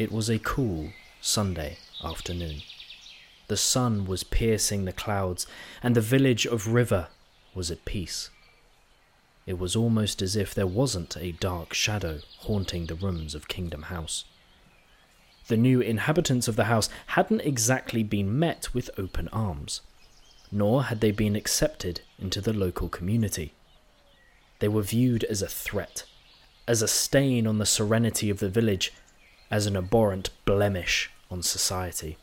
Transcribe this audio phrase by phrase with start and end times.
[0.00, 2.62] It was a cool Sunday afternoon.
[3.48, 5.46] The sun was piercing the clouds,
[5.82, 7.08] and the village of River
[7.54, 8.30] was at peace.
[9.44, 13.82] It was almost as if there wasn't a dark shadow haunting the rooms of Kingdom
[13.82, 14.24] House.
[15.48, 19.82] The new inhabitants of the house hadn't exactly been met with open arms,
[20.50, 23.52] nor had they been accepted into the local community.
[24.60, 26.04] They were viewed as a threat,
[26.66, 28.94] as a stain on the serenity of the village,
[29.50, 32.16] as an abhorrent blemish on society.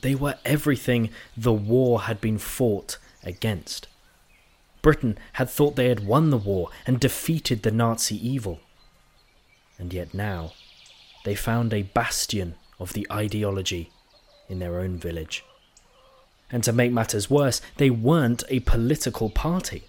[0.00, 3.88] They were everything the war had been fought against.
[4.82, 8.60] Britain had thought they had won the war and defeated the Nazi evil.
[9.78, 10.52] And yet now,
[11.24, 13.90] they found a bastion of the ideology
[14.48, 15.44] in their own village.
[16.50, 19.82] And to make matters worse, they weren't a political party.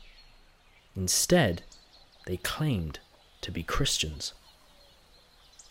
[0.96, 1.62] Instead,
[2.26, 3.00] they claimed
[3.42, 4.34] to be Christians.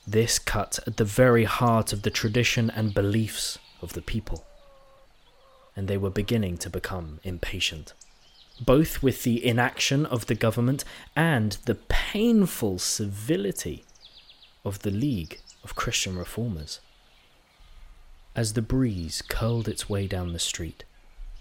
[0.09, 4.45] This cut at the very heart of the tradition and beliefs of the people.
[5.75, 7.93] And they were beginning to become impatient,
[8.61, 10.85] both with the inaction of the government
[11.17, 13.85] and the painful civility
[14.65, 16.79] of the League of Christian Reformers.
[18.37, 20.85] As the breeze curled its way down the street,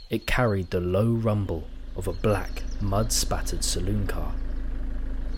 [0.09, 4.33] it carried the low rumble of a black, mud spattered saloon car.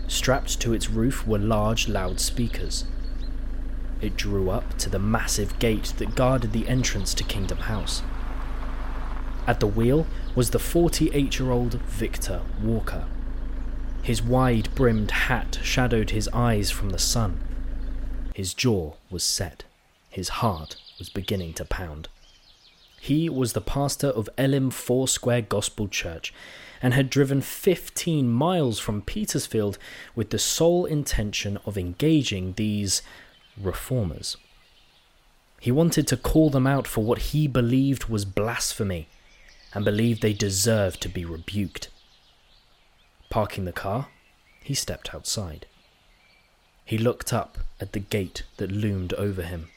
[0.06, 2.86] Strapped to its roof were large loudspeakers
[4.00, 8.02] it drew up to the massive gate that guarded the entrance to Kingdom House.
[9.46, 13.06] At the wheel was the 48 year old Victor Walker.
[14.02, 17.40] His wide brimmed hat shadowed his eyes from the sun.
[18.34, 19.64] His jaw was set.
[20.10, 22.08] His heart was beginning to pound.
[23.00, 26.32] He was the pastor of Elim Foursquare Gospel Church
[26.82, 29.78] and had driven 15 miles from Petersfield
[30.14, 33.02] with the sole intention of engaging these
[33.60, 34.36] reformers.
[35.60, 39.08] He wanted to call them out for what he believed was blasphemy
[39.74, 41.88] and believed they deserved to be rebuked.
[43.28, 44.08] Parking the car,
[44.62, 45.66] he stepped outside.
[46.84, 49.68] He looked up at the gate that loomed over him.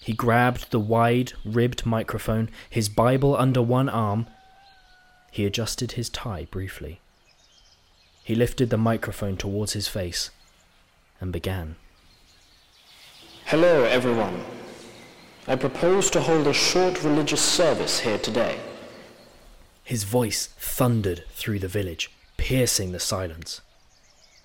[0.00, 4.26] He grabbed the wide, ribbed microphone, his Bible under one arm.
[5.30, 7.00] He adjusted his tie briefly.
[8.24, 10.30] He lifted the microphone towards his face
[11.20, 11.76] and began.
[13.48, 14.44] Hello, everyone.
[15.46, 18.60] I propose to hold a short religious service here today.
[19.82, 23.62] His voice thundered through the village, piercing the silence.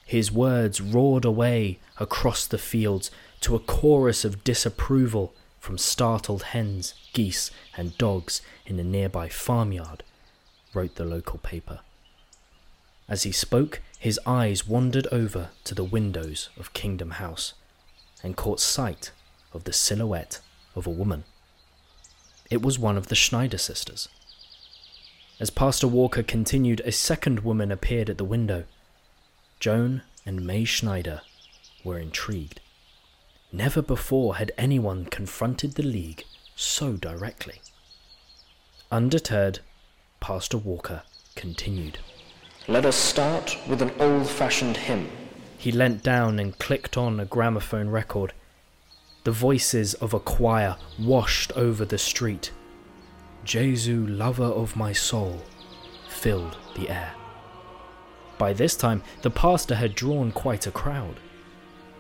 [0.06, 6.94] His words roared away across the fields to a chorus of disapproval from startled hens,
[7.12, 10.03] geese, and dogs in a nearby farmyard,
[10.74, 11.81] wrote the local paper.
[13.09, 17.53] As he spoke, his eyes wandered over to the windows of Kingdom House
[18.23, 19.11] and caught sight
[19.53, 20.39] of the silhouette
[20.75, 21.25] of a woman.
[22.50, 24.09] It was one of the Schneider sisters.
[25.39, 28.63] As Pastor Walker continued, a second woman appeared at the window.
[29.59, 31.22] Joan and May Schneider
[31.84, 32.61] were intrigued.
[33.51, 36.23] Never before had anyone confronted the League
[36.55, 37.61] so directly.
[38.91, 39.59] Undeterred,
[40.19, 41.03] Pastor Walker
[41.35, 42.00] continued.
[42.67, 45.09] Let us start with an old fashioned hymn.
[45.63, 48.34] He leant down and clicked on a gramophone record.
[49.24, 52.51] The voices of a choir washed over the street.
[53.46, 55.41] Jesu, lover of my soul,
[56.09, 57.13] filled the air.
[58.38, 61.22] By this time, the pastor had drawn quite a crowd.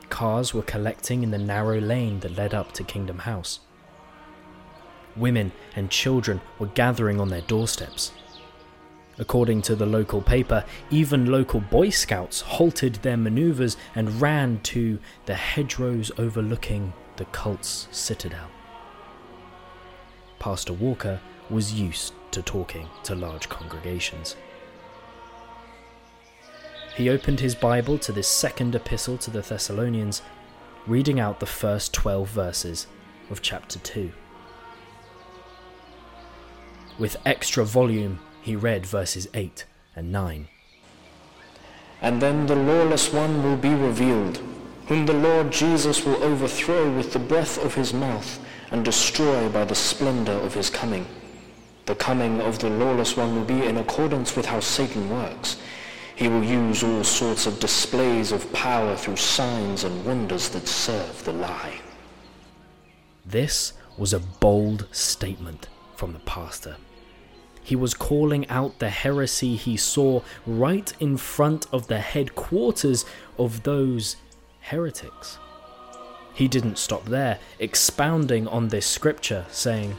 [0.09, 3.61] Cars were collecting in the narrow lane that led up to Kingdom House.
[5.15, 8.11] Women and children were gathering on their doorsteps.
[9.19, 14.97] According to the local paper, even local Boy Scouts halted their maneuvers and ran to
[15.25, 18.49] the hedgerows overlooking the cult's citadel.
[20.39, 24.35] Pastor Walker was used to talking to large congregations.
[26.95, 30.21] He opened his Bible to this second epistle to the Thessalonians,
[30.87, 32.87] reading out the first 12 verses
[33.29, 34.11] of chapter 2.
[36.99, 40.49] With extra volume, he read verses 8 and 9.
[42.01, 44.41] And then the lawless one will be revealed,
[44.87, 49.63] whom the Lord Jesus will overthrow with the breath of his mouth and destroy by
[49.63, 51.07] the splendor of his coming.
[51.85, 55.57] The coming of the lawless one will be in accordance with how Satan works.
[56.17, 61.23] He will use all sorts of displays of power through signs and wonders that serve
[61.23, 61.79] the lie.
[63.25, 66.75] This was a bold statement from the pastor.
[67.63, 73.05] He was calling out the heresy he saw right in front of the headquarters
[73.37, 74.17] of those
[74.59, 75.37] heretics.
[76.33, 79.95] He didn't stop there, expounding on this scripture, saying,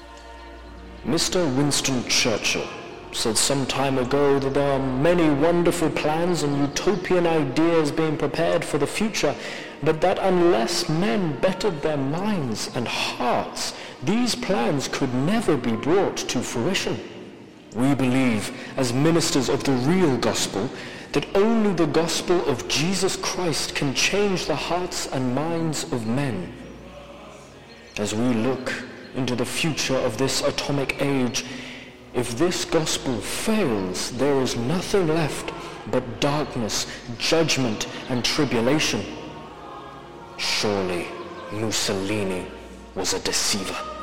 [1.07, 1.57] Mr.
[1.57, 2.67] Winston Churchill
[3.13, 8.65] said some time ago that there are many wonderful plans and utopian ideas being prepared
[8.65, 9.35] for the future,
[9.83, 16.17] but that unless men bettered their minds and hearts, these plans could never be brought
[16.17, 16.99] to fruition.
[17.75, 20.71] We believe, as ministers of the real gospel,
[21.13, 26.53] that only the gospel of Jesus Christ can change the hearts and minds of men.
[27.99, 28.73] As we look
[29.15, 31.45] into the future of this atomic age,
[32.15, 35.53] if this gospel fails, there is nothing left
[35.91, 36.87] but darkness,
[37.19, 39.05] judgment, and tribulation.
[40.37, 41.07] Surely
[41.53, 42.47] Mussolini
[42.95, 43.94] was a deceiver.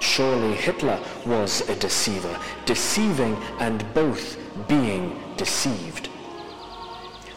[0.00, 4.38] Surely Hitler was a deceiver, deceiving and both
[4.68, 6.08] being deceived.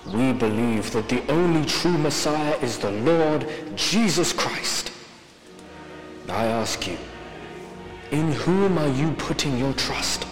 [0.08, 4.92] We believe that the only true Messiah is the Lord Jesus Christ.
[6.28, 6.98] I ask you,
[8.12, 10.26] in whom are you putting your trust?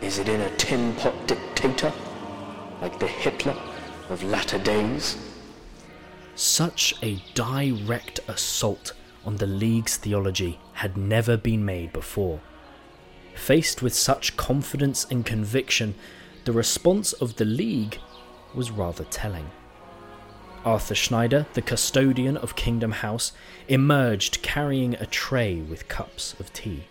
[0.00, 1.92] Is it in a tin pot dictator
[2.80, 3.56] like the Hitler
[4.08, 5.16] of latter days?
[6.34, 8.94] Such a direct assault
[9.24, 12.40] on the League's theology had never been made before.
[13.34, 15.94] Faced with such confidence and conviction,
[16.44, 17.98] the response of the League
[18.54, 19.50] was rather telling.
[20.64, 23.32] Arthur Schneider, the custodian of Kingdom House,
[23.68, 26.84] emerged carrying a tray with cups of tea.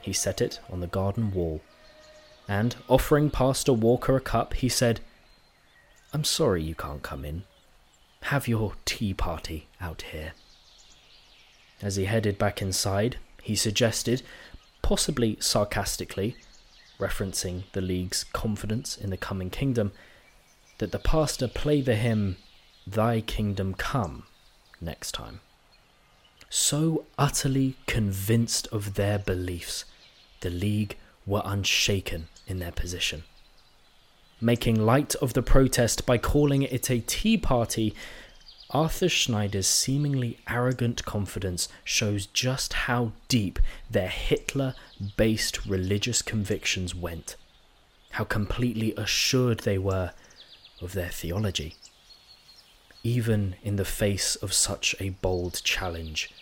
[0.00, 1.60] He set it on the garden wall,
[2.48, 5.00] and, offering Pastor Walker a cup, he said,
[6.12, 7.44] I'm sorry you can't come in.
[8.22, 10.32] Have your tea party out here.
[11.82, 14.22] As he headed back inside, he suggested,
[14.82, 16.36] possibly sarcastically,
[16.98, 19.92] referencing the League's confidence in the coming kingdom,
[20.78, 22.36] that the pastor play the hymn
[22.86, 24.24] Thy Kingdom Come
[24.80, 25.40] next time.
[26.50, 29.84] So utterly convinced of their beliefs,
[30.40, 30.96] the League
[31.26, 33.24] were unshaken in their position.
[34.40, 37.94] Making light of the protest by calling it a tea party,
[38.70, 43.58] Arthur Schneider's seemingly arrogant confidence shows just how deep
[43.90, 44.74] their Hitler
[45.16, 47.36] based religious convictions went,
[48.12, 50.12] how completely assured they were
[50.80, 51.76] of their theology
[53.04, 56.32] even in the face of such a bold challenge,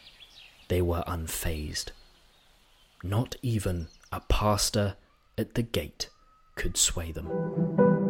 [0.68, 1.90] they were unfazed.
[3.02, 4.94] Not even a pastor
[5.36, 6.08] at the gate
[6.54, 8.01] could sway them.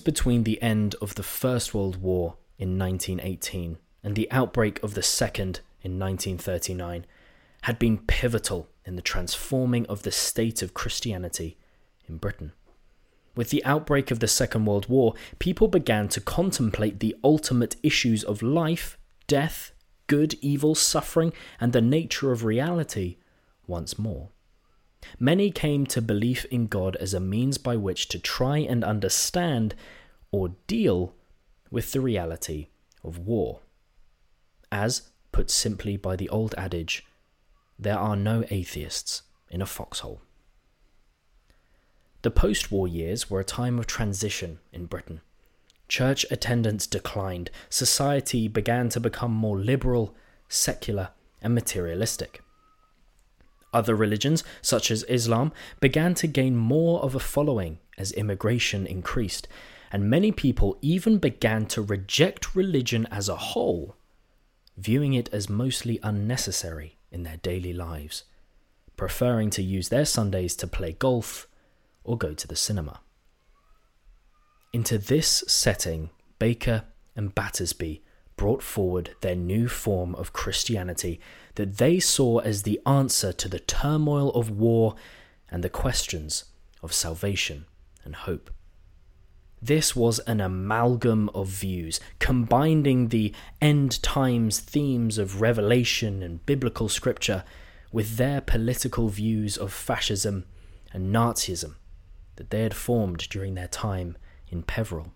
[0.00, 5.02] Between the end of the First World War in 1918 and the outbreak of the
[5.02, 7.06] Second in 1939
[7.62, 11.56] had been pivotal in the transforming of the state of Christianity
[12.08, 12.52] in Britain.
[13.36, 18.24] With the outbreak of the Second World War, people began to contemplate the ultimate issues
[18.24, 19.72] of life, death,
[20.08, 23.16] good, evil, suffering, and the nature of reality
[23.66, 24.30] once more.
[25.18, 29.74] Many came to belief in God as a means by which to try and understand
[30.30, 31.14] or deal
[31.70, 32.68] with the reality
[33.02, 33.60] of war.
[34.70, 37.06] As, put simply by the old adage,
[37.78, 40.20] there are no atheists in a foxhole.
[42.22, 45.22] The post war years were a time of transition in Britain.
[45.88, 50.14] Church attendance declined, society began to become more liberal,
[50.48, 52.42] secular, and materialistic.
[53.72, 59.46] Other religions, such as Islam, began to gain more of a following as immigration increased,
[59.92, 63.96] and many people even began to reject religion as a whole,
[64.76, 68.24] viewing it as mostly unnecessary in their daily lives,
[68.96, 71.46] preferring to use their Sundays to play golf
[72.02, 73.00] or go to the cinema.
[74.72, 76.84] Into this setting, Baker
[77.16, 78.02] and Battersby
[78.40, 81.20] brought forward their new form of Christianity
[81.56, 84.94] that they saw as the answer to the turmoil of war
[85.50, 86.44] and the questions
[86.82, 87.66] of salvation
[88.02, 88.50] and hope.
[89.60, 96.88] This was an amalgam of views, combining the end times themes of Revelation and biblical
[96.88, 97.44] scripture
[97.92, 100.46] with their political views of fascism
[100.94, 101.74] and Nazism
[102.36, 104.16] that they had formed during their time
[104.48, 105.12] in Peveril.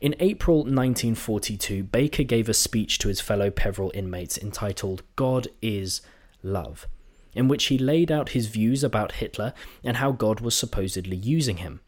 [0.00, 6.00] In April 1942, Baker gave a speech to his fellow Peveril inmates entitled God is
[6.42, 6.86] Love,
[7.34, 9.52] in which he laid out his views about Hitler
[9.84, 11.80] and how God was supposedly using him.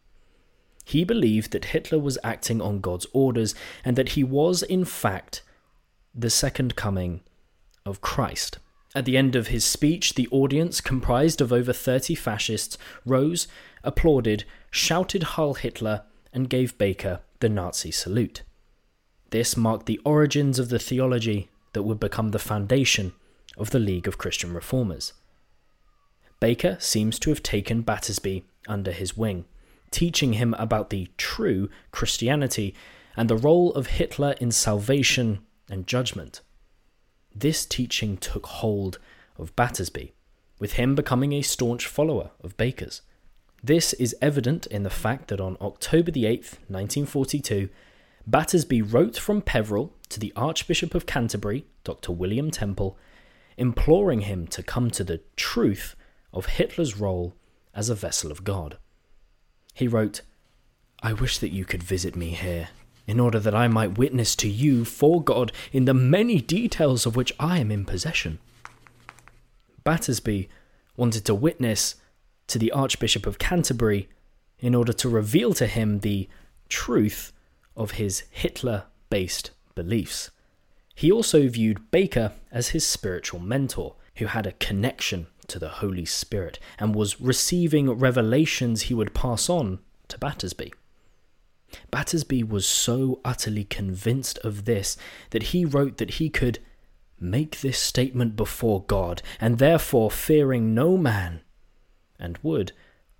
[0.85, 3.53] He believed that Hitler was acting on God's orders
[3.85, 5.43] and that he was, in fact,
[6.13, 7.21] the second coming
[7.85, 8.57] of Christ.
[8.95, 13.47] At the end of his speech, the audience, comprised of over 30 fascists, rose,
[13.83, 16.03] applauded, shouted Heil Hitler,
[16.33, 18.43] and gave Baker the Nazi salute.
[19.31, 23.13] This marked the origins of the theology that would become the foundation
[23.57, 25.13] of the League of Christian Reformers.
[26.39, 29.45] Baker seems to have taken Battersby under his wing,
[29.91, 32.73] teaching him about the true Christianity
[33.15, 36.41] and the role of Hitler in salvation and judgment.
[37.35, 38.99] This teaching took hold
[39.37, 40.13] of Battersby,
[40.59, 43.01] with him becoming a staunch follower of Baker's.
[43.63, 47.69] This is evident in the fact that on October the 8th, 1942,
[48.25, 52.11] Battersby wrote from Peveril to the Archbishop of Canterbury, Dr.
[52.11, 52.97] William Temple,
[53.57, 55.95] imploring him to come to the truth
[56.31, 57.35] of Hitler's role
[57.73, 58.77] as a vessel of God.
[59.73, 60.21] He wrote,
[61.01, 62.69] I wish that you could visit me here,
[63.07, 67.15] in order that I might witness to you for God in the many details of
[67.15, 68.39] which I am in possession.
[69.83, 70.49] Battersby
[70.95, 71.95] wanted to witness
[72.49, 74.09] to the Archbishop of Canterbury
[74.59, 76.27] in order to reveal to him the
[76.67, 77.31] truth
[77.75, 80.31] of his Hitler based beliefs.
[80.93, 86.05] He also viewed Baker as his spiritual mentor, who had a connection to the Holy
[86.05, 89.79] Spirit and was receiving revelations he would pass on
[90.09, 90.73] to Battersby.
[91.91, 94.97] Battersby was so utterly convinced of this
[95.29, 96.59] that he wrote that he could
[97.19, 101.41] make this statement before God, and therefore fearing no man,
[102.19, 102.71] and would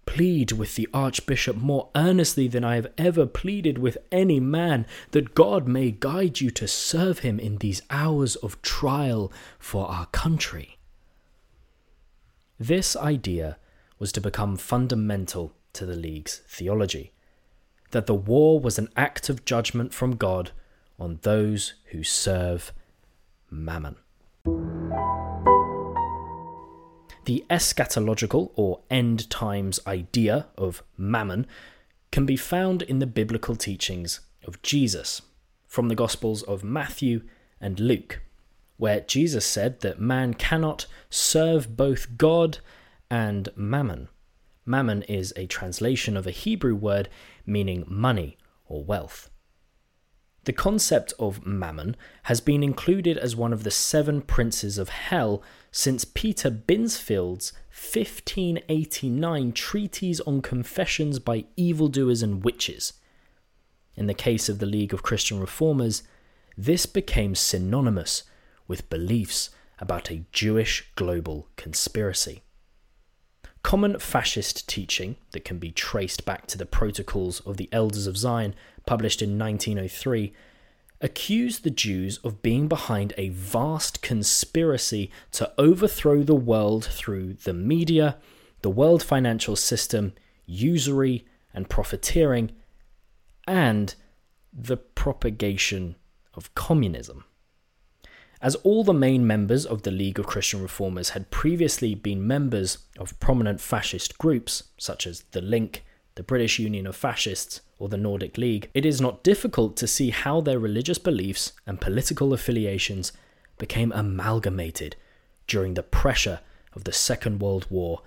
[0.06, 5.36] plead with the Archbishop more earnestly than I have ever pleaded with any man, that
[5.36, 10.78] God may guide you to serve him in these hours of trial for our country.
[12.60, 13.58] This idea
[14.00, 17.14] was to become fundamental to the League's theology
[17.92, 20.52] that the war was an act of judgment from God
[21.00, 22.72] on those who serve
[23.50, 23.96] Mammon.
[27.30, 31.46] The eschatological or end times idea of mammon
[32.12, 35.22] can be found in the biblical teachings of Jesus
[35.68, 37.22] from the Gospels of Matthew
[37.62, 38.22] and Luke,
[38.78, 42.58] where Jesus said that man cannot serve both God
[43.12, 44.10] and mammon.
[44.66, 47.10] Mammon is a translation of a Hebrew word
[47.46, 49.30] meaning money or wealth.
[50.46, 55.44] The concept of mammon has been included as one of the seven princes of hell
[55.72, 62.94] since Peter Binsfeld's 1589 treatise on confessions by evildoers and witches.
[63.96, 66.04] In the case of the League of Christian Reformers,
[66.58, 68.24] this became synonymous
[68.68, 69.50] with beliefs
[69.80, 72.44] about a Jewish global conspiracy.
[73.64, 78.18] Common fascist teaching that can be traced back to the Protocols of the Elders of
[78.18, 80.34] Zion, published in 1903,
[81.02, 87.54] accused the Jews of being behind a vast conspiracy to overthrow the world through the
[87.54, 88.18] media,
[88.62, 90.14] the world financial system,
[90.46, 92.52] usury and profiteering,
[93.48, 93.96] and
[94.52, 95.96] the propagation
[96.34, 97.24] of communism.
[98.42, 102.78] As all the main members of the League of Christian Reformers had previously been members
[102.98, 105.84] of prominent fascist groups, such as the Link,
[106.16, 110.12] the British Union of Fascists, or the Nordic League, it is not difficult to see
[110.12, 113.14] how their religious beliefs and political affiliations
[113.58, 114.96] became amalgamated
[115.48, 116.42] during the pressure
[116.74, 118.02] of the Second World War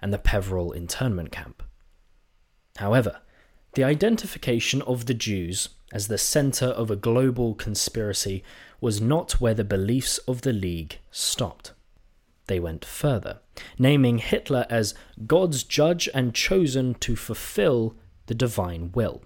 [0.00, 1.62] and the Peveril internment camp.
[2.76, 3.20] However,
[3.74, 8.44] the identification of the Jews as the center of a global conspiracy
[8.80, 11.72] was not where the beliefs of the League stopped.
[12.46, 13.40] They went further,
[13.78, 14.94] naming Hitler as
[15.26, 17.94] God's judge and chosen to fulfill
[18.28, 19.22] the divine will.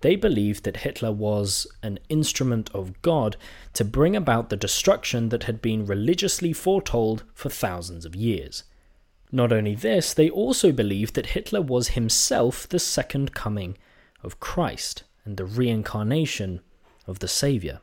[0.00, 3.36] They believed that Hitler was an instrument of God
[3.74, 8.64] to bring about the destruction that had been religiously foretold for thousands of years.
[9.30, 13.76] Not only this, they also believed that Hitler was himself the second coming
[14.22, 16.60] of Christ and the reincarnation
[17.06, 17.80] of the Saviour.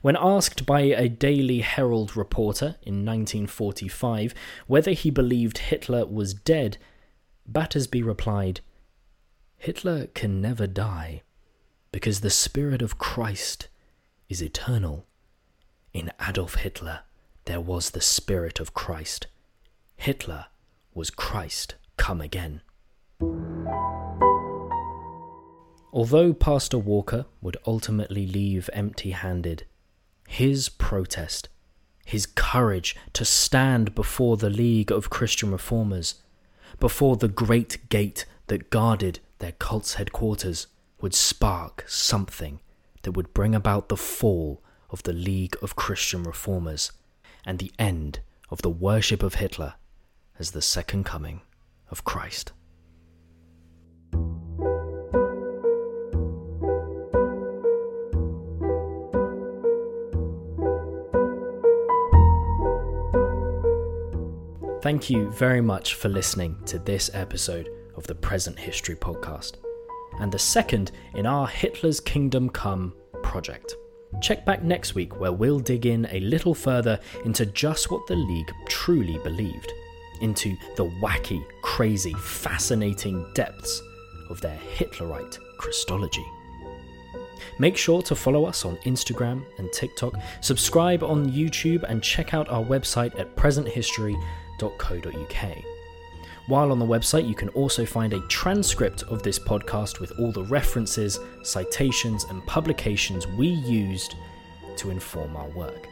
[0.00, 4.34] When asked by a Daily Herald reporter in 1945
[4.66, 6.78] whether he believed Hitler was dead,
[7.46, 8.60] Battersby replied,
[9.58, 11.22] Hitler can never die
[11.92, 13.68] because the Spirit of Christ
[14.28, 15.06] is eternal.
[15.92, 17.00] In Adolf Hitler,
[17.46, 19.26] there was the Spirit of Christ.
[19.96, 20.46] Hitler
[20.94, 22.60] was Christ come again.
[25.92, 29.64] Although Pastor Walker would ultimately leave empty handed,
[30.28, 31.48] his protest
[32.06, 36.14] his courage to stand before the League of Christian Reformers,
[36.78, 40.66] before the great gate that guarded their cult's headquarters,
[41.00, 42.60] would spark something
[43.02, 46.92] that would bring about the fall of the League of Christian Reformers
[47.44, 49.74] and the end of the worship of Hitler
[50.38, 51.42] as the second coming
[51.90, 52.52] of Christ.
[64.82, 69.54] Thank you very much for listening to this episode of the Present History Podcast,
[70.20, 73.74] and the second in our Hitler's Kingdom Come project.
[74.20, 78.16] Check back next week where we'll dig in a little further into just what the
[78.16, 79.72] League truly believed,
[80.20, 83.82] into the wacky, crazy, fascinating depths
[84.30, 86.24] of their Hitlerite Christology.
[87.58, 92.48] Make sure to follow us on Instagram and TikTok, subscribe on YouTube, and check out
[92.48, 95.75] our website at presenthistory.co.uk.
[96.46, 100.30] While on the website, you can also find a transcript of this podcast with all
[100.30, 104.14] the references, citations, and publications we used
[104.76, 105.88] to inform our work.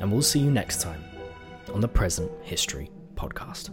[0.00, 1.02] And we'll see you next time
[1.72, 3.70] on the Present History Podcast.